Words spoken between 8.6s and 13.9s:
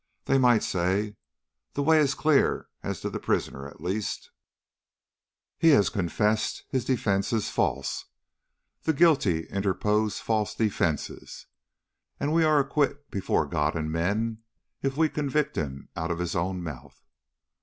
the guilty interpose false defences; we are acquit before God